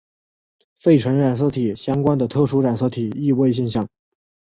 [0.79, 3.87] 费城染色体相关的特殊染色体易位现象。